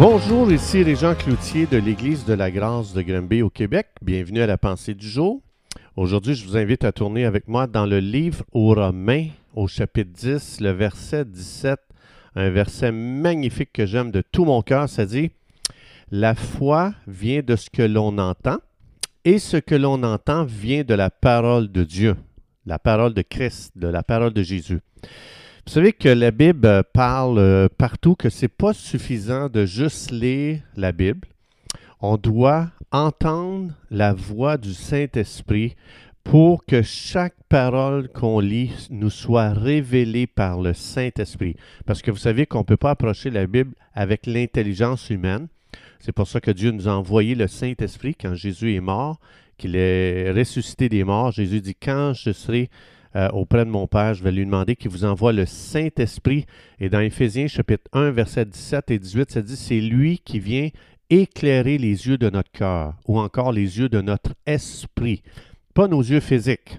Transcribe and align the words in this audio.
Bonjour, 0.00 0.50
ici 0.50 0.82
Régent 0.82 1.14
Cloutier 1.14 1.66
de 1.66 1.76
l'Église 1.76 2.24
de 2.24 2.32
la 2.32 2.50
Grâce 2.50 2.94
de 2.94 3.02
Granby 3.02 3.42
au 3.42 3.50
Québec. 3.50 3.88
Bienvenue 4.00 4.40
à 4.40 4.46
la 4.46 4.56
pensée 4.56 4.94
du 4.94 5.06
jour. 5.06 5.42
Aujourd'hui, 5.94 6.34
je 6.34 6.46
vous 6.46 6.56
invite 6.56 6.84
à 6.84 6.92
tourner 6.92 7.26
avec 7.26 7.48
moi 7.48 7.66
dans 7.66 7.84
le 7.84 7.98
livre 7.98 8.42
aux 8.52 8.72
Romains, 8.72 9.26
au 9.54 9.66
chapitre 9.66 10.10
10, 10.14 10.62
le 10.62 10.70
verset 10.70 11.26
17, 11.26 11.78
un 12.34 12.48
verset 12.48 12.92
magnifique 12.92 13.74
que 13.74 13.84
j'aime 13.84 14.10
de 14.10 14.22
tout 14.22 14.46
mon 14.46 14.62
cœur. 14.62 14.88
Ça 14.88 15.04
dit 15.04 15.32
La 16.10 16.34
foi 16.34 16.94
vient 17.06 17.42
de 17.42 17.54
ce 17.54 17.68
que 17.68 17.82
l'on 17.82 18.16
entend, 18.16 18.56
et 19.26 19.38
ce 19.38 19.58
que 19.58 19.74
l'on 19.74 20.02
entend 20.02 20.44
vient 20.44 20.82
de 20.82 20.94
la 20.94 21.10
parole 21.10 21.70
de 21.70 21.84
Dieu, 21.84 22.16
la 22.64 22.78
parole 22.78 23.12
de 23.12 23.20
Christ, 23.20 23.72
de 23.76 23.88
la 23.88 24.02
parole 24.02 24.32
de 24.32 24.42
Jésus. 24.42 24.80
Vous 25.66 25.74
savez 25.74 25.92
que 25.92 26.08
la 26.08 26.30
Bible 26.30 26.82
parle 26.94 27.38
euh, 27.38 27.68
partout 27.68 28.14
que 28.14 28.30
c'est 28.30 28.48
pas 28.48 28.72
suffisant 28.72 29.48
de 29.48 29.66
juste 29.66 30.10
lire 30.10 30.60
la 30.74 30.90
Bible. 30.90 31.28
On 32.00 32.16
doit 32.16 32.70
entendre 32.90 33.72
la 33.90 34.14
voix 34.14 34.56
du 34.56 34.72
Saint-Esprit 34.72 35.76
pour 36.24 36.64
que 36.64 36.82
chaque 36.82 37.36
parole 37.48 38.08
qu'on 38.08 38.40
lit 38.40 38.88
nous 38.90 39.10
soit 39.10 39.50
révélée 39.50 40.26
par 40.26 40.60
le 40.60 40.72
Saint-Esprit. 40.72 41.56
Parce 41.84 42.00
que 42.00 42.10
vous 42.10 42.16
savez 42.16 42.46
qu'on 42.46 42.60
ne 42.60 42.64
peut 42.64 42.76
pas 42.78 42.90
approcher 42.90 43.30
la 43.30 43.46
Bible 43.46 43.74
avec 43.94 44.26
l'intelligence 44.26 45.10
humaine. 45.10 45.48
C'est 46.00 46.12
pour 46.12 46.26
ça 46.26 46.40
que 46.40 46.50
Dieu 46.50 46.70
nous 46.70 46.88
a 46.88 46.92
envoyé 46.92 47.34
le 47.34 47.46
Saint-Esprit 47.46 48.14
quand 48.14 48.34
Jésus 48.34 48.74
est 48.74 48.80
mort, 48.80 49.20
qu'il 49.58 49.76
est 49.76 50.32
ressuscité 50.32 50.88
des 50.88 51.04
morts. 51.04 51.32
Jésus 51.32 51.60
dit, 51.60 51.74
quand 51.74 52.14
je 52.14 52.32
serai 52.32 52.70
euh, 53.16 53.28
auprès 53.30 53.64
de 53.64 53.70
mon 53.70 53.86
Père, 53.86 54.14
je 54.14 54.22
vais 54.22 54.30
lui 54.30 54.44
demander 54.44 54.76
qu'il 54.76 54.90
vous 54.90 55.04
envoie 55.04 55.32
le 55.32 55.46
Saint-Esprit. 55.46 56.46
Et 56.78 56.88
dans 56.88 57.00
Éphésiens 57.00 57.48
chapitre 57.48 57.84
1, 57.92 58.10
versets 58.10 58.44
17 58.44 58.90
et 58.90 58.98
18, 58.98 59.30
ça 59.30 59.42
dit, 59.42 59.56
c'est 59.56 59.80
lui 59.80 60.20
qui 60.24 60.38
vient 60.38 60.68
éclairer 61.10 61.76
les 61.76 62.06
yeux 62.06 62.18
de 62.18 62.30
notre 62.30 62.52
cœur 62.52 62.94
ou 63.06 63.18
encore 63.18 63.52
les 63.52 63.78
yeux 63.78 63.88
de 63.88 64.00
notre 64.00 64.34
esprit. 64.46 65.22
Pas 65.74 65.88
nos 65.88 66.02
yeux 66.02 66.20
physiques, 66.20 66.78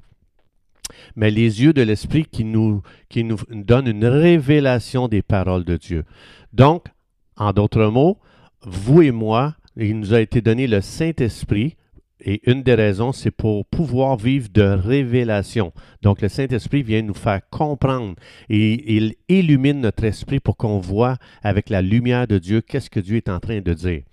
mais 1.15 1.31
les 1.31 1.61
yeux 1.61 1.73
de 1.73 1.81
l'esprit 1.81 2.25
qui 2.25 2.45
nous, 2.45 2.81
qui 3.09 3.23
nous 3.23 3.37
donnent 3.49 3.87
une 3.87 4.05
révélation 4.05 5.07
des 5.07 5.21
paroles 5.21 5.65
de 5.65 5.77
Dieu. 5.77 6.05
Donc, 6.53 6.85
en 7.35 7.51
d'autres 7.51 7.85
mots, 7.85 8.17
vous 8.63 9.01
et 9.01 9.11
moi, 9.11 9.55
il 9.75 9.99
nous 9.99 10.13
a 10.13 10.21
été 10.21 10.41
donné 10.41 10.67
le 10.67 10.81
Saint-Esprit 10.81 11.75
et 12.23 12.41
une 12.49 12.63
des 12.63 12.75
raisons, 12.75 13.11
c'est 13.11 13.31
pour 13.31 13.65
pouvoir 13.65 14.17
vivre 14.17 14.49
de 14.53 14.61
révélation. 14.61 15.73
Donc, 16.01 16.21
le 16.21 16.29
Saint-Esprit 16.29 16.83
vient 16.83 17.01
nous 17.01 17.13
faire 17.13 17.41
comprendre 17.49 18.15
et 18.49 18.95
il 18.95 19.15
illumine 19.29 19.81
notre 19.81 20.03
esprit 20.03 20.39
pour 20.39 20.57
qu'on 20.57 20.79
voit 20.79 21.17
avec 21.43 21.69
la 21.69 21.81
lumière 21.81 22.27
de 22.27 22.37
Dieu 22.37 22.61
qu'est-ce 22.61 22.89
que 22.89 22.99
Dieu 22.99 23.17
est 23.17 23.29
en 23.29 23.39
train 23.39 23.61
de 23.61 23.73
dire. 23.73 24.03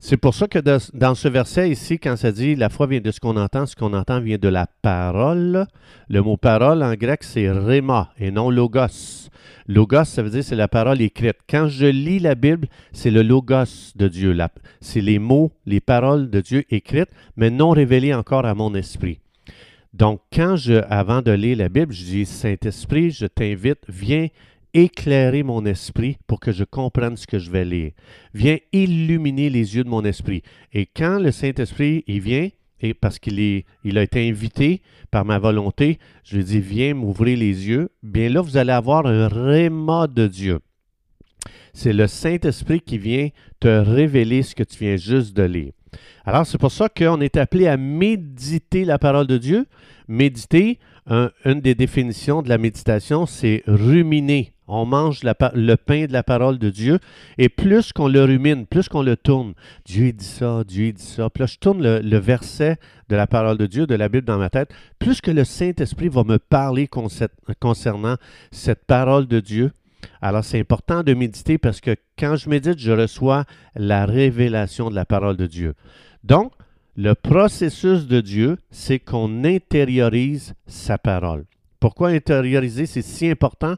C'est 0.00 0.16
pour 0.16 0.34
ça 0.34 0.48
que 0.48 0.58
dans 0.58 1.14
ce 1.14 1.28
verset 1.28 1.70
ici, 1.70 1.98
quand 1.98 2.16
ça 2.16 2.32
dit 2.32 2.56
la 2.56 2.68
foi 2.68 2.88
vient 2.88 3.00
de 3.00 3.10
ce 3.10 3.20
qu'on 3.20 3.36
entend, 3.36 3.66
ce 3.66 3.76
qu'on 3.76 3.92
entend 3.92 4.20
vient 4.20 4.38
de 4.38 4.48
la 4.48 4.66
parole. 4.82 5.66
Le 6.08 6.22
mot 6.22 6.36
parole 6.36 6.82
en 6.82 6.94
grec, 6.94 7.22
c'est 7.22 7.50
rhéma 7.50 8.10
et 8.18 8.30
non 8.30 8.50
logos. 8.50 9.28
Logos, 9.68 10.04
ça 10.06 10.22
veut 10.22 10.30
dire 10.30 10.42
c'est 10.42 10.56
la 10.56 10.66
parole 10.66 11.00
écrite. 11.00 11.36
Quand 11.48 11.68
je 11.68 11.86
lis 11.86 12.18
la 12.18 12.34
Bible, 12.34 12.68
c'est 12.92 13.12
le 13.12 13.22
logos 13.22 13.92
de 13.94 14.08
Dieu. 14.08 14.36
C'est 14.80 15.00
les 15.00 15.20
mots, 15.20 15.52
les 15.66 15.80
paroles 15.80 16.30
de 16.30 16.40
Dieu 16.40 16.64
écrites, 16.70 17.10
mais 17.36 17.50
non 17.50 17.70
révélées 17.70 18.14
encore 18.14 18.44
à 18.44 18.54
mon 18.54 18.74
esprit. 18.74 19.20
Donc, 19.92 20.20
quand 20.32 20.56
je, 20.56 20.82
avant 20.88 21.20
de 21.20 21.32
lire 21.32 21.58
la 21.58 21.68
Bible, 21.68 21.92
je 21.92 22.04
dis 22.04 22.26
Saint-Esprit, 22.26 23.10
je 23.10 23.26
t'invite, 23.26 23.84
viens 23.88 24.28
éclairer 24.74 25.42
mon 25.42 25.64
esprit 25.66 26.16
pour 26.26 26.40
que 26.40 26.52
je 26.52 26.64
comprenne 26.64 27.16
ce 27.16 27.26
que 27.26 27.38
je 27.38 27.50
vais 27.50 27.64
lire. 27.64 27.92
Viens 28.34 28.58
illuminer 28.72 29.50
les 29.50 29.76
yeux 29.76 29.84
de 29.84 29.88
mon 29.88 30.04
esprit. 30.04 30.42
Et 30.72 30.86
quand 30.86 31.18
le 31.18 31.30
Saint-Esprit, 31.30 32.04
il 32.06 32.20
vient, 32.20 32.48
et 32.80 32.94
parce 32.94 33.18
qu'il 33.18 33.64
a 33.96 34.02
été 34.02 34.28
invité 34.28 34.82
par 35.10 35.24
ma 35.24 35.38
volonté, 35.38 35.98
je 36.24 36.36
lui 36.36 36.44
dis, 36.44 36.60
viens 36.60 36.94
m'ouvrir 36.94 37.38
les 37.38 37.68
yeux, 37.68 37.90
bien 38.02 38.28
là, 38.28 38.40
vous 38.40 38.56
allez 38.56 38.72
avoir 38.72 39.06
un 39.06 39.28
réma 39.28 40.08
de 40.08 40.26
Dieu. 40.26 40.58
C'est 41.74 41.92
le 41.92 42.06
Saint-Esprit 42.06 42.80
qui 42.80 42.98
vient 42.98 43.28
te 43.60 43.68
révéler 43.68 44.42
ce 44.42 44.54
que 44.54 44.62
tu 44.62 44.78
viens 44.78 44.96
juste 44.96 45.36
de 45.36 45.42
lire. 45.44 45.72
Alors, 46.24 46.46
c'est 46.46 46.58
pour 46.58 46.72
ça 46.72 46.88
qu'on 46.88 47.20
est 47.20 47.36
appelé 47.36 47.66
à 47.66 47.76
méditer 47.76 48.84
la 48.84 48.98
parole 48.98 49.26
de 49.26 49.38
Dieu. 49.38 49.66
Méditer, 50.08 50.78
une 51.06 51.60
des 51.60 51.74
définitions 51.74 52.42
de 52.42 52.48
la 52.48 52.58
méditation, 52.58 53.26
c'est 53.26 53.62
ruminer. 53.66 54.51
On 54.68 54.86
mange 54.86 55.20
le 55.24 55.74
pain 55.74 56.06
de 56.06 56.12
la 56.12 56.22
parole 56.22 56.58
de 56.58 56.70
Dieu 56.70 56.98
et 57.36 57.48
plus 57.48 57.92
qu'on 57.92 58.08
le 58.08 58.24
rumine, 58.24 58.66
plus 58.66 58.88
qu'on 58.88 59.02
le 59.02 59.16
tourne, 59.16 59.54
Dieu 59.84 60.12
dit 60.12 60.24
ça, 60.24 60.62
Dieu 60.64 60.92
dit 60.92 61.02
ça. 61.02 61.28
Puis 61.30 61.42
là, 61.42 61.46
je 61.46 61.58
tourne 61.58 61.82
le, 61.82 62.18
verset 62.18 62.76
de 63.08 63.16
la 63.16 63.26
parole 63.26 63.58
de 63.58 63.66
Dieu, 63.66 63.86
de 63.86 63.94
la 63.94 64.08
Bible 64.08 64.26
dans 64.26 64.38
ma 64.38 64.50
tête, 64.50 64.72
plus 64.98 65.20
que 65.20 65.30
le 65.30 65.44
Saint-Esprit 65.44 66.08
va 66.08 66.24
me 66.24 66.38
parler 66.38 66.88
concernant 67.60 68.16
cette 68.50 68.84
parole 68.86 69.26
de 69.26 69.40
Dieu. 69.40 69.72
Alors, 70.20 70.44
c'est 70.44 70.60
important 70.60 71.02
de 71.02 71.14
méditer 71.14 71.58
parce 71.58 71.80
que 71.80 71.96
quand 72.18 72.36
je 72.36 72.48
médite, 72.48 72.78
je 72.78 72.92
reçois 72.92 73.44
la 73.74 74.06
révélation 74.06 74.90
de 74.90 74.94
la 74.94 75.04
parole 75.04 75.36
de 75.36 75.46
Dieu. 75.46 75.74
Donc, 76.22 76.52
le 76.96 77.14
processus 77.14 78.06
de 78.06 78.20
Dieu, 78.20 78.58
c'est 78.70 78.98
qu'on 78.98 79.44
intériorise 79.44 80.54
sa 80.66 80.98
parole. 80.98 81.44
Pourquoi 81.80 82.10
intérioriser, 82.10 82.86
c'est 82.86 83.02
si 83.02 83.28
important? 83.28 83.74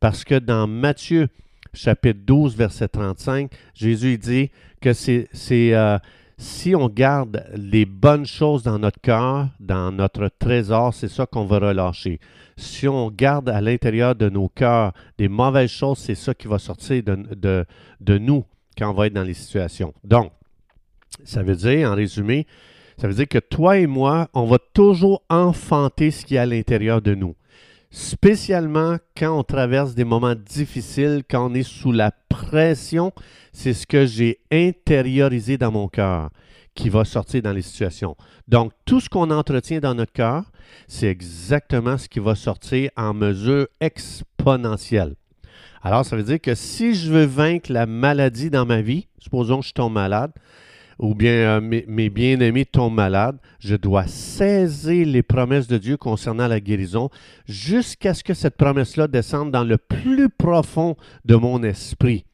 Parce 0.00 0.24
que 0.24 0.38
dans 0.38 0.66
Matthieu 0.66 1.28
chapitre 1.72 2.20
12, 2.24 2.56
verset 2.56 2.88
35, 2.88 3.50
Jésus 3.74 4.18
dit 4.18 4.50
que 4.80 4.92
c'est 4.92 5.28
euh, 5.44 5.98
si 6.36 6.74
on 6.74 6.88
garde 6.88 7.44
les 7.54 7.86
bonnes 7.86 8.26
choses 8.26 8.62
dans 8.62 8.78
notre 8.78 9.00
cœur, 9.00 9.48
dans 9.60 9.92
notre 9.92 10.28
trésor, 10.38 10.92
c'est 10.92 11.08
ça 11.08 11.26
qu'on 11.26 11.44
va 11.44 11.58
relâcher. 11.58 12.20
Si 12.56 12.86
on 12.88 13.10
garde 13.10 13.48
à 13.48 13.60
l'intérieur 13.60 14.14
de 14.14 14.28
nos 14.28 14.48
cœurs 14.48 14.92
des 15.18 15.28
mauvaises 15.28 15.70
choses, 15.70 15.98
c'est 15.98 16.14
ça 16.14 16.34
qui 16.34 16.48
va 16.48 16.58
sortir 16.58 17.02
de, 17.02 17.64
de 18.00 18.18
nous 18.18 18.44
quand 18.76 18.90
on 18.90 18.94
va 18.94 19.06
être 19.06 19.12
dans 19.12 19.22
les 19.22 19.34
situations. 19.34 19.94
Donc, 20.02 20.32
ça 21.22 21.42
veut 21.42 21.56
dire, 21.56 21.90
en 21.90 21.94
résumé, 21.94 22.46
ça 22.98 23.08
veut 23.08 23.14
dire 23.14 23.28
que 23.28 23.38
toi 23.38 23.78
et 23.78 23.86
moi, 23.86 24.28
on 24.34 24.46
va 24.46 24.58
toujours 24.72 25.22
enfanter 25.28 26.10
ce 26.10 26.24
qui 26.24 26.36
est 26.36 26.38
à 26.38 26.46
l'intérieur 26.46 27.02
de 27.02 27.14
nous. 27.14 27.34
Spécialement 27.94 28.96
quand 29.16 29.38
on 29.38 29.44
traverse 29.44 29.94
des 29.94 30.02
moments 30.02 30.34
difficiles, 30.34 31.22
quand 31.30 31.48
on 31.48 31.54
est 31.54 31.62
sous 31.62 31.92
la 31.92 32.10
pression, 32.28 33.12
c'est 33.52 33.72
ce 33.72 33.86
que 33.86 34.04
j'ai 34.04 34.40
intériorisé 34.50 35.58
dans 35.58 35.70
mon 35.70 35.86
cœur 35.86 36.30
qui 36.74 36.88
va 36.88 37.04
sortir 37.04 37.42
dans 37.42 37.52
les 37.52 37.62
situations. 37.62 38.16
Donc, 38.48 38.72
tout 38.84 38.98
ce 38.98 39.08
qu'on 39.08 39.30
entretient 39.30 39.78
dans 39.78 39.94
notre 39.94 40.12
cœur, 40.12 40.50
c'est 40.88 41.06
exactement 41.06 41.96
ce 41.96 42.08
qui 42.08 42.18
va 42.18 42.34
sortir 42.34 42.90
en 42.96 43.14
mesure 43.14 43.68
exponentielle. 43.80 45.14
Alors, 45.80 46.04
ça 46.04 46.16
veut 46.16 46.24
dire 46.24 46.40
que 46.40 46.56
si 46.56 46.96
je 46.96 47.12
veux 47.12 47.26
vaincre 47.26 47.72
la 47.72 47.86
maladie 47.86 48.50
dans 48.50 48.66
ma 48.66 48.82
vie, 48.82 49.06
supposons 49.20 49.60
que 49.60 49.66
je 49.66 49.72
tombe 49.72 49.92
malade, 49.92 50.32
ou 50.98 51.14
bien 51.14 51.60
euh, 51.60 51.60
mes, 51.60 52.10
bien-aimés 52.10 52.64
tombent 52.64 52.94
malades, 52.94 53.38
je 53.58 53.76
dois 53.76 54.06
saisir 54.06 55.06
les 55.06 55.22
promesses 55.22 55.66
de 55.66 55.78
Dieu 55.78 55.96
concernant 55.96 56.48
la 56.48 56.60
guérison 56.60 57.10
jusqu'à 57.46 58.14
ce 58.14 58.24
que 58.24 58.34
cette 58.34 58.56
promesse-là 58.56 59.08
descende 59.08 59.50
dans 59.50 59.64
le 59.64 59.78
plus 59.78 60.28
profond 60.28 60.96
de 61.24 61.36
mon 61.36 61.62
esprit. 61.62 62.24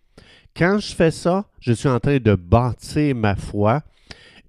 Quand 0.56 0.78
je 0.78 0.94
fais 0.94 1.10
ça, 1.10 1.46
je 1.60 1.72
suis 1.72 1.88
en 1.88 2.00
train 2.00 2.18
de 2.18 2.34
bâtir 2.34 3.14
ma 3.14 3.36
foi 3.36 3.82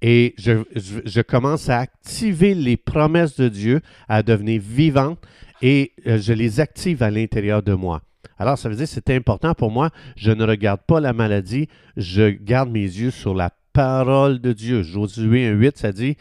et 0.01 0.33
je, 0.38 1.21
commence 1.21 1.69
à 1.69 1.77
activer 1.77 2.55
les 2.55 2.75
promesses 2.75 3.35
de 3.38 3.47
Dieu, 3.47 3.81
à 4.09 4.23
devenir 4.23 4.61
vivantes 4.63 5.19
et 5.61 5.94
euh, 6.07 6.17
je 6.17 6.33
les 6.33 6.59
active 6.59 7.03
à 7.03 7.12
l'intérieur 7.12 7.62
de 7.62 7.74
moi. 7.74 8.01
Alors, 8.39 8.57
ça 8.57 8.69
veut 8.69 8.75
dire 8.75 8.86
que 8.86 8.91
c'est 8.91 9.12
important 9.12 9.53
pour 9.53 9.69
moi. 9.69 9.91
Je 10.15 10.31
ne 10.31 10.44
regarde 10.44 10.81
pas 10.88 11.00
la 11.00 11.13
maladie, 11.13 11.68
je 11.95 12.30
garde 12.30 12.71
mes 12.71 12.80
yeux 12.80 13.12
sur 13.12 13.36
la 13.36 13.51
parole 13.73 14.39
de 14.39 14.53
Dieu. 14.53 14.83
Josué 14.83 15.51
1.8, 15.51 15.71
ça 15.75 15.91
dit 15.91 16.18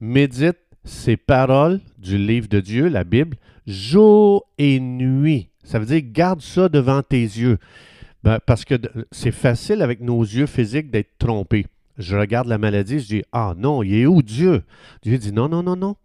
Médite 0.00 0.58
ces 0.84 1.16
paroles 1.16 1.80
du 1.98 2.18
livre 2.18 2.48
de 2.48 2.60
Dieu, 2.60 2.88
la 2.88 3.04
Bible, 3.04 3.36
jour 3.66 4.46
et 4.58 4.80
nuit. 4.80 5.48
Ça 5.64 5.78
veut 5.78 5.86
dire 5.86 6.02
garde 6.04 6.40
ça 6.40 6.68
devant 6.68 7.02
tes 7.02 7.20
yeux. 7.20 7.58
Ben, 8.24 8.38
parce 8.44 8.64
que 8.64 8.74
c'est 9.12 9.32
facile 9.32 9.82
avec 9.82 10.00
nos 10.00 10.22
yeux 10.22 10.46
physiques 10.46 10.90
d'être 10.90 11.18
trompés. 11.18 11.66
Je 11.98 12.16
regarde 12.16 12.48
la 12.48 12.58
maladie, 12.58 13.00
je 13.00 13.06
dis 13.06 13.22
Ah 13.32 13.54
non, 13.56 13.82
il 13.82 13.94
est 13.94 14.06
où 14.06 14.22
Dieu 14.22 14.62
Dieu 15.02 15.18
dit 15.18 15.32
Non, 15.32 15.48
non, 15.48 15.62
non, 15.62 15.76
non. 15.76 15.96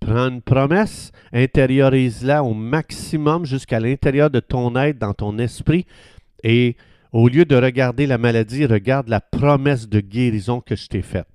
Prends 0.00 0.28
une 0.28 0.42
promesse, 0.42 1.12
intériorise-la 1.32 2.42
au 2.42 2.54
maximum 2.54 3.44
jusqu'à 3.44 3.78
l'intérieur 3.78 4.30
de 4.30 4.40
ton 4.40 4.74
être, 4.74 4.98
dans 4.98 5.14
ton 5.14 5.38
esprit, 5.38 5.86
et 6.42 6.76
au 7.12 7.28
lieu 7.28 7.44
de 7.44 7.56
regarder 7.56 8.06
la 8.06 8.18
maladie, 8.18 8.66
regarde 8.66 9.08
la 9.08 9.20
promesse 9.20 9.88
de 9.88 10.00
guérison 10.00 10.60
que 10.60 10.76
je 10.76 10.88
t'ai 10.88 11.02
faite. 11.02 11.26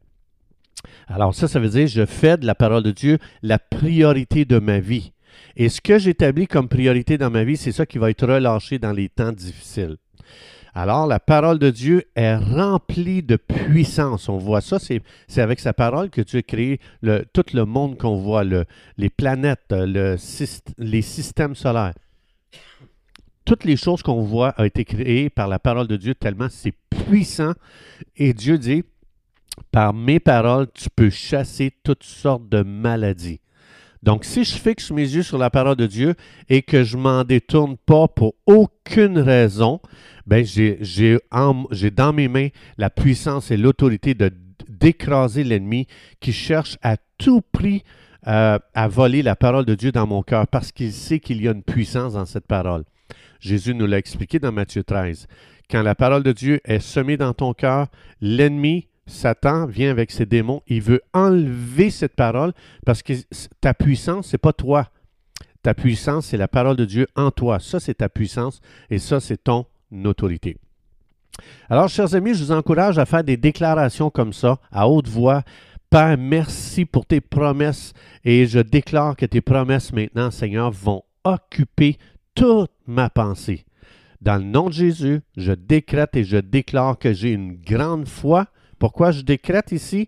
Alors 1.07 1.33
ça, 1.33 1.47
ça 1.47 1.59
veut 1.59 1.69
dire, 1.69 1.87
je 1.87 2.05
fais 2.05 2.37
de 2.37 2.45
la 2.45 2.55
parole 2.55 2.83
de 2.83 2.91
Dieu 2.91 3.17
la 3.41 3.59
priorité 3.59 4.45
de 4.45 4.59
ma 4.59 4.79
vie. 4.79 5.13
Et 5.55 5.69
ce 5.69 5.81
que 5.81 5.99
j'établis 5.99 6.47
comme 6.47 6.67
priorité 6.67 7.17
dans 7.17 7.29
ma 7.29 7.43
vie, 7.43 7.57
c'est 7.57 7.71
ça 7.71 7.85
qui 7.85 7.97
va 7.97 8.09
être 8.09 8.27
relâché 8.27 8.79
dans 8.79 8.91
les 8.91 9.09
temps 9.09 9.31
difficiles. 9.31 9.97
Alors, 10.73 11.07
la 11.07 11.19
parole 11.19 11.57
de 11.57 11.71
Dieu 11.71 12.03
est 12.15 12.35
remplie 12.35 13.23
de 13.23 13.35
puissance. 13.35 14.29
On 14.29 14.37
voit 14.37 14.61
ça, 14.61 14.77
c'est 14.77 15.01
avec 15.41 15.59
sa 15.59 15.73
parole 15.73 16.11
que 16.11 16.21
Dieu 16.21 16.39
a 16.39 16.41
créé 16.43 16.79
tout 17.33 17.45
le 17.53 17.65
monde 17.65 17.97
qu'on 17.97 18.17
voit, 18.17 18.43
le, 18.43 18.65
les 18.97 19.09
planètes, 19.09 19.65
le, 19.71 20.17
les 20.77 21.01
systèmes 21.01 21.55
solaires. 21.55 21.95
Toutes 23.47 23.63
les 23.63 23.77
choses 23.77 24.03
qu'on 24.03 24.23
voit 24.23 24.53
ont 24.57 24.65
été 24.65 24.83
créées 24.83 25.29
par 25.29 25.47
la 25.47 25.57
parole 25.57 25.87
de 25.87 25.95
Dieu 25.95 26.13
tellement 26.13 26.47
c'est 26.49 26.73
puissant. 26.89 27.53
Et 28.17 28.33
Dieu 28.33 28.57
dit, 28.57 28.83
par 29.71 29.93
mes 29.93 30.19
paroles, 30.19 30.67
tu 30.73 30.89
peux 30.93 31.09
chasser 31.09 31.71
toutes 31.81 32.03
sortes 32.03 32.49
de 32.49 32.61
maladies. 32.61 33.39
Donc, 34.03 34.25
si 34.25 34.43
je 34.43 34.53
fixe 34.53 34.91
mes 34.91 35.15
yeux 35.15 35.23
sur 35.23 35.37
la 35.37 35.49
parole 35.49 35.77
de 35.77 35.87
Dieu 35.87 36.15
et 36.49 36.61
que 36.61 36.83
je 36.83 36.97
m'en 36.97 37.23
détourne 37.23 37.77
pas 37.77 38.09
pour 38.09 38.35
aucune 38.45 39.17
raison, 39.17 39.79
ben 40.25 40.45
j'ai 40.45 41.19
dans 41.31 42.11
mes 42.11 42.27
mains 42.27 42.49
la 42.77 42.89
puissance 42.89 43.49
et 43.49 43.55
l'autorité 43.55 44.13
d'écraser 44.67 45.45
l'ennemi 45.45 45.87
qui 46.19 46.33
cherche 46.33 46.77
à 46.81 46.97
tout 47.17 47.41
prix 47.53 47.83
euh, 48.27 48.59
à 48.73 48.87
voler 48.89 49.21
la 49.21 49.37
parole 49.37 49.63
de 49.63 49.73
Dieu 49.73 49.93
dans 49.93 50.05
mon 50.05 50.21
cœur 50.21 50.47
parce 50.47 50.73
qu'il 50.73 50.91
sait 50.91 51.21
qu'il 51.21 51.41
y 51.41 51.47
a 51.47 51.51
une 51.51 51.63
puissance 51.63 52.15
dans 52.15 52.25
cette 52.25 52.45
parole. 52.45 52.83
Jésus 53.39 53.73
nous 53.73 53.87
l'a 53.87 53.97
expliqué 53.97 54.39
dans 54.39 54.51
Matthieu 54.51 54.83
13. 54.83 55.27
Quand 55.69 55.81
la 55.81 55.95
parole 55.95 56.23
de 56.23 56.31
Dieu 56.31 56.59
est 56.65 56.79
semée 56.79 57.17
dans 57.17 57.33
ton 57.33 57.53
cœur, 57.53 57.87
l'ennemi 58.21 58.87
Satan 59.07 59.65
vient 59.65 59.89
avec 59.89 60.11
ses 60.11 60.25
démons, 60.25 60.61
il 60.67 60.81
veut 60.81 61.01
enlever 61.13 61.89
cette 61.89 62.15
parole 62.15 62.53
parce 62.85 63.01
que 63.01 63.13
ta 63.61 63.73
puissance, 63.73 64.27
c'est 64.27 64.37
pas 64.37 64.53
toi. 64.53 64.89
Ta 65.63 65.73
puissance, 65.73 66.27
c'est 66.27 66.37
la 66.37 66.47
parole 66.47 66.75
de 66.75 66.85
Dieu 66.85 67.07
en 67.15 67.31
toi. 67.31 67.59
Ça, 67.59 67.79
c'est 67.79 67.95
ta 67.95 68.09
puissance 68.09 68.59
et 68.89 68.99
ça, 68.99 69.19
c'est 69.19 69.43
ton 69.43 69.65
autorité. 70.05 70.57
Alors, 71.69 71.87
chers 71.87 72.15
amis, 72.15 72.33
je 72.33 72.43
vous 72.43 72.51
encourage 72.51 72.97
à 72.97 73.05
faire 73.05 73.23
des 73.23 73.37
déclarations 73.37 74.09
comme 74.09 74.33
ça, 74.33 74.59
à 74.71 74.87
haute 74.87 75.07
voix. 75.07 75.43
Père, 75.89 76.17
merci 76.17 76.85
pour 76.85 77.05
tes 77.05 77.21
promesses 77.21 77.93
et 78.25 78.45
je 78.45 78.59
déclare 78.59 79.15
que 79.15 79.25
tes 79.25 79.41
promesses 79.41 79.93
maintenant, 79.93 80.31
Seigneur, 80.31 80.71
vont 80.71 81.03
occuper 81.23 81.97
toute 82.37 82.71
ma 82.85 83.09
pensée. 83.09 83.65
Dans 84.21 84.37
le 84.37 84.43
nom 84.43 84.67
de 84.67 84.73
Jésus, 84.73 85.21
je 85.35 85.51
décrète 85.51 86.15
et 86.15 86.23
je 86.23 86.37
déclare 86.37 86.99
que 86.99 87.11
j'ai 87.11 87.31
une 87.31 87.55
grande 87.55 88.07
foi 88.07 88.47
pourquoi 88.79 89.11
je 89.11 89.21
décrète 89.21 89.71
ici? 89.71 90.07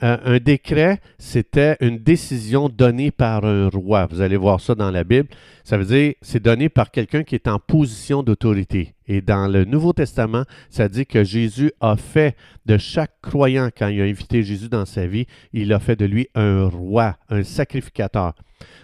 Un, 0.00 0.38
décret, 0.38 1.00
c'était 1.18 1.76
une 1.80 1.98
décision 1.98 2.68
donnée 2.68 3.10
par 3.10 3.44
un 3.44 3.68
roi. 3.68 4.06
Vous 4.06 4.20
allez 4.20 4.36
voir 4.36 4.60
ça 4.60 4.74
dans 4.74 4.90
la 4.90 5.04
Bible. 5.04 5.28
Ça 5.64 5.76
veut 5.76 5.84
dire, 5.84 6.14
c'est 6.22 6.42
donné 6.42 6.68
par 6.68 6.90
quelqu'un 6.90 7.22
qui 7.22 7.34
est 7.34 7.48
en 7.48 7.58
position 7.58 8.22
d'autorité. 8.22 8.94
Et 9.06 9.20
dans 9.20 9.46
le 9.48 9.64
Nouveau 9.64 9.92
Testament, 9.92 10.44
ça 10.70 10.88
dit 10.88 11.06
que 11.06 11.24
Jésus 11.24 11.72
a 11.80 11.96
fait 11.96 12.36
de 12.66 12.78
chaque 12.78 13.20
croyant, 13.22 13.70
quand 13.76 13.88
il 13.88 14.00
a 14.00 14.04
invité 14.04 14.42
Jésus 14.42 14.68
dans 14.68 14.86
sa 14.86 15.06
vie, 15.06 15.26
il 15.52 15.72
a 15.72 15.78
fait 15.78 15.96
de 15.96 16.04
lui 16.04 16.28
un 16.34 16.66
roi, 16.66 17.16
un 17.28 17.42
sacrificateur. 17.42 18.34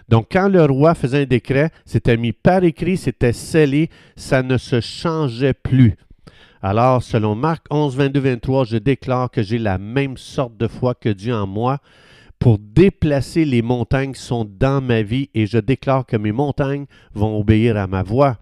Donc, 0.08 0.29
quand 0.31 0.49
le 0.49 0.64
roi 0.64 0.94
faisait 0.94 1.23
un 1.23 1.26
décret, 1.26 1.70
c'était 1.87 2.17
mis 2.17 2.32
par 2.32 2.62
écrit, 2.64 2.97
c'était 2.97 3.32
scellé, 3.32 3.88
ça 4.17 4.43
ne 4.43 4.58
se 4.58 4.81
changeait 4.81 5.55
plus. 5.55 5.94
Alors, 6.66 7.02
selon 7.02 7.34
Marc 7.34 7.66
11, 7.69 7.94
22, 7.94 8.20
23, 8.20 8.64
je 8.64 8.78
déclare 8.78 9.31
que 9.31 9.43
j'ai 9.43 9.58
la 9.58 9.76
même 9.76 10.16
sorte 10.16 10.56
de 10.56 10.66
foi 10.66 10.94
que 10.94 11.11
Dieu 11.11 11.34
en 11.34 11.46
moi 11.46 11.76
pour 12.38 12.58
déplacer 12.58 13.44
les 13.44 13.61
montagnes 13.61 14.14
qui 14.14 14.22
sont 14.22 14.46
dans 14.46 14.81
ma 14.81 15.02
vie 15.02 15.28
et 15.34 15.44
je 15.44 15.58
déclare 15.58 16.06
que 16.06 16.16
mes 16.16 16.32
montagnes 16.32 16.87
vont 17.12 17.38
obéir 17.38 17.76
à 17.76 17.87
ma 17.87 18.02
voix. 18.02 18.38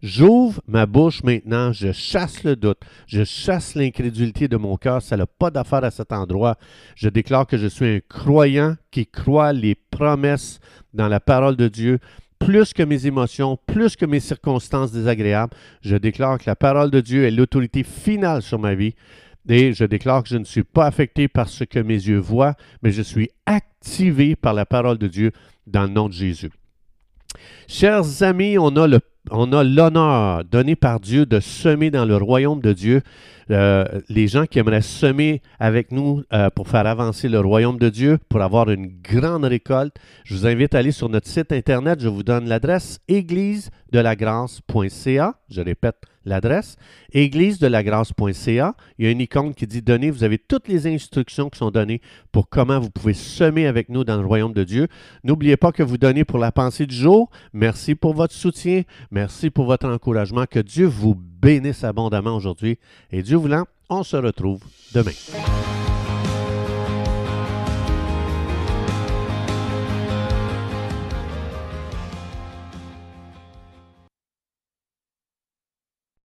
J'ouvre 0.00 0.62
ma 0.66 0.86
bouche 0.86 1.22
maintenant, 1.22 1.70
je 1.70 1.92
chasse 1.92 2.44
le 2.44 2.56
doute, 2.56 2.80
je 3.06 3.24
chasse 3.24 3.74
l'incrédulité 3.74 4.48
de 4.48 4.56
mon 4.56 4.78
cœur, 4.78 5.02
ça 5.02 5.18
n'a 5.18 5.26
pas 5.26 5.50
d'affaire 5.50 5.84
à 5.84 5.90
cet 5.90 6.12
endroit. 6.12 6.56
Je 6.94 7.10
déclare 7.10 7.46
que 7.46 7.58
je 7.58 7.66
suis 7.66 7.96
un 7.96 8.00
croyant 8.08 8.76
qui 8.90 9.06
croit 9.06 9.52
les 9.52 9.74
promesses 9.74 10.60
dans 10.94 11.08
la 11.08 11.20
parole 11.20 11.56
de 11.56 11.68
Dieu 11.68 11.98
plus 12.38 12.72
que 12.72 12.82
mes 12.82 13.06
émotions, 13.06 13.58
plus 13.66 13.96
que 13.96 14.06
mes 14.06 14.20
circonstances 14.20 14.92
désagréables. 14.92 15.54
Je 15.82 15.96
déclare 15.96 16.38
que 16.38 16.44
la 16.46 16.56
parole 16.56 16.90
de 16.90 17.00
Dieu 17.00 17.24
est 17.24 17.30
l'autorité 17.30 17.82
finale 17.82 18.42
sur 18.42 18.58
ma 18.58 18.74
vie. 18.74 18.94
Et 19.48 19.72
je 19.72 19.84
déclare 19.84 20.22
que 20.22 20.28
je 20.28 20.36
ne 20.36 20.44
suis 20.44 20.64
pas 20.64 20.86
affecté 20.86 21.28
par 21.28 21.48
ce 21.48 21.64
que 21.64 21.78
mes 21.78 21.94
yeux 21.94 22.18
voient, 22.18 22.56
mais 22.82 22.90
je 22.90 23.02
suis 23.02 23.30
activé 23.46 24.34
par 24.34 24.54
la 24.54 24.66
parole 24.66 24.98
de 24.98 25.06
Dieu 25.06 25.32
dans 25.66 25.84
le 25.84 25.90
nom 25.90 26.08
de 26.08 26.14
Jésus. 26.14 26.50
Chers 27.68 28.22
amis, 28.22 28.58
on 28.58 28.74
a 28.76 28.86
le 28.88 29.00
on 29.30 29.52
a 29.52 29.64
l'honneur 29.64 30.44
donné 30.44 30.76
par 30.76 31.00
Dieu 31.00 31.26
de 31.26 31.40
semer 31.40 31.90
dans 31.90 32.04
le 32.04 32.16
royaume 32.16 32.60
de 32.60 32.72
Dieu. 32.72 33.02
Euh, 33.50 33.84
les 34.08 34.26
gens 34.26 34.46
qui 34.46 34.58
aimeraient 34.58 34.82
semer 34.82 35.40
avec 35.60 35.92
nous 35.92 36.22
euh, 36.32 36.50
pour 36.50 36.68
faire 36.68 36.86
avancer 36.86 37.28
le 37.28 37.38
royaume 37.38 37.78
de 37.78 37.88
Dieu, 37.88 38.18
pour 38.28 38.42
avoir 38.42 38.70
une 38.70 38.88
grande 39.02 39.44
récolte, 39.44 39.96
je 40.24 40.34
vous 40.34 40.46
invite 40.46 40.74
à 40.74 40.78
aller 40.78 40.90
sur 40.90 41.08
notre 41.08 41.28
site 41.28 41.52
internet. 41.52 42.00
Je 42.00 42.08
vous 42.08 42.22
donne 42.22 42.48
l'adresse 42.48 42.98
église 43.08 43.70
de 43.92 44.00
la 44.00 44.16
grâce.ca. 44.16 45.34
Je 45.48 45.60
répète 45.60 45.96
l'adresse 46.26 46.76
église 47.12 47.58
de 47.58 47.66
la 47.66 47.82
grâce.ca. 47.82 48.74
Il 48.98 49.04
y 49.04 49.08
a 49.08 49.10
une 49.10 49.20
icône 49.20 49.54
qui 49.54 49.66
dit 49.66 49.80
donner. 49.80 50.10
Vous 50.10 50.24
avez 50.24 50.38
toutes 50.38 50.68
les 50.68 50.86
instructions 50.86 51.48
qui 51.48 51.58
sont 51.58 51.70
données 51.70 52.02
pour 52.32 52.48
comment 52.50 52.78
vous 52.78 52.90
pouvez 52.90 53.14
semer 53.14 53.66
avec 53.66 53.88
nous 53.88 54.04
dans 54.04 54.20
le 54.20 54.26
royaume 54.26 54.52
de 54.52 54.64
Dieu. 54.64 54.88
N'oubliez 55.24 55.56
pas 55.56 55.72
que 55.72 55.82
vous 55.82 55.96
donnez 55.96 56.24
pour 56.24 56.38
la 56.38 56.52
pensée 56.52 56.86
du 56.86 56.94
jour. 56.94 57.30
Merci 57.54 57.94
pour 57.94 58.12
votre 58.12 58.34
soutien. 58.34 58.82
Merci 59.10 59.50
pour 59.50 59.64
votre 59.64 59.88
encouragement. 59.88 60.44
Que 60.44 60.60
Dieu 60.60 60.86
vous 60.86 61.14
bénisse 61.14 61.84
abondamment 61.84 62.36
aujourd'hui. 62.36 62.78
Et 63.10 63.22
Dieu 63.22 63.36
voulant, 63.36 63.64
on 63.88 64.02
se 64.02 64.16
retrouve 64.16 64.62
demain. 64.92 65.12